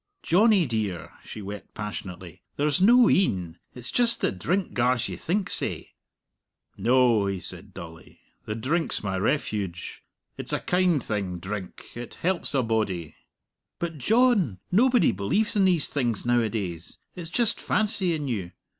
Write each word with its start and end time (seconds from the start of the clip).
"Johnnie 0.23 0.65
dear," 0.65 1.11
she 1.23 1.43
wept 1.43 1.75
passionately, 1.75 2.41
"there's 2.57 2.81
no 2.81 3.07
een! 3.07 3.59
It's 3.75 3.91
just 3.91 4.19
the 4.19 4.31
drink 4.31 4.73
gars 4.73 5.07
you 5.07 5.15
think 5.15 5.47
sae." 5.51 5.91
"No," 6.75 7.27
he 7.27 7.39
said 7.39 7.71
dully; 7.71 8.19
"the 8.45 8.55
drink's 8.55 9.03
my 9.03 9.15
refuge. 9.19 10.01
It's 10.39 10.53
a 10.53 10.59
kind 10.59 11.03
thing, 11.03 11.37
drink 11.37 11.89
it 11.93 12.15
helps 12.15 12.55
a 12.55 12.63
body." 12.63 13.13
"But, 13.77 13.99
John, 13.99 14.57
nobody 14.71 15.11
believes 15.11 15.55
in 15.55 15.65
these 15.65 15.87
things 15.87 16.25
nowadays. 16.25 16.97
It's 17.15 17.29
just 17.29 17.61
fancy 17.61 18.15
in 18.15 18.27
you. 18.27 18.53